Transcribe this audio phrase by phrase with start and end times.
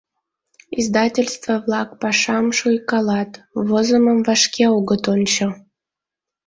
[0.79, 3.31] Издательство-влак пашам шуйкалат,
[3.67, 5.47] возымым вашке огыт ончо.